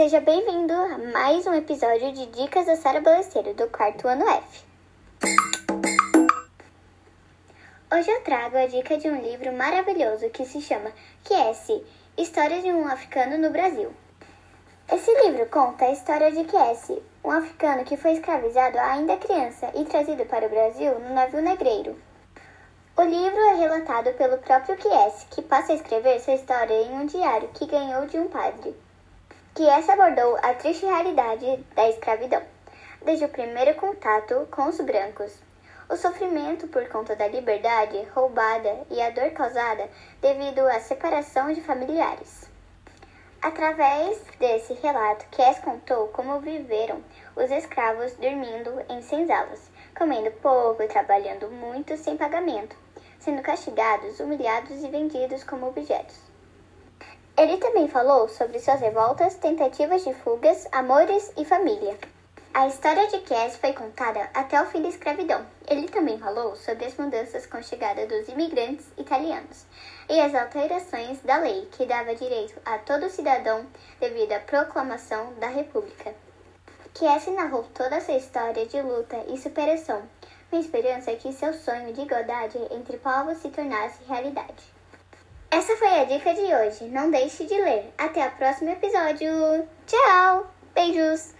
[0.00, 4.64] Seja bem-vindo a mais um episódio de Dicas da Sara Balesteiro, do quarto ano F.
[7.92, 10.90] Hoje eu trago a dica de um livro maravilhoso que se chama
[11.22, 11.84] Kiesi,
[12.16, 13.92] História de um Africano no Brasil.
[14.90, 19.84] Esse livro conta a história de Kiesi, um africano que foi escravizado ainda criança e
[19.84, 21.94] trazido para o Brasil no navio negreiro.
[22.96, 27.06] O livro é relatado pelo próprio Kiesi, que passa a escrever sua história em um
[27.06, 28.74] diário que ganhou de um padre.
[29.60, 32.42] Kiesi abordou a triste realidade da escravidão,
[33.04, 35.38] desde o primeiro contato com os brancos,
[35.86, 39.86] o sofrimento por conta da liberdade roubada e a dor causada
[40.22, 42.48] devido à separação de familiares.
[43.42, 47.04] Através desse relato, Kies contou como viveram
[47.36, 52.74] os escravos dormindo em senzalas, comendo pouco e trabalhando muito sem pagamento,
[53.18, 56.29] sendo castigados, humilhados e vendidos como objetos.
[57.40, 61.96] Ele também falou sobre suas revoltas, tentativas de fugas, amores e família.
[62.52, 65.46] A história de Cass foi contada até o fim da escravidão.
[65.66, 69.64] Ele também falou sobre as mudanças com a chegada dos imigrantes italianos
[70.06, 73.64] e as alterações da lei que dava direito a todo cidadão
[73.98, 76.14] devido à proclamação da República.
[76.92, 80.02] Cass narrou toda essa história de luta e superação,
[80.50, 84.79] com esperança que seu sonho de igualdade entre povos se tornasse realidade.
[85.50, 86.84] Essa foi a dica de hoje.
[86.84, 87.92] Não deixe de ler.
[87.98, 89.66] Até o próximo episódio.
[89.86, 90.46] Tchau!
[90.74, 91.34] Beijos!